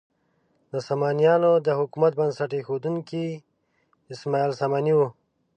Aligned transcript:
د 0.71 0.73
سامانیانو 0.87 1.51
د 1.65 1.67
حکومت 1.79 2.11
بنسټ 2.19 2.51
ایښودونکی 2.55 3.25
اسماعیل 4.13 4.51
ساماني 4.61 4.93
و. 4.95 4.99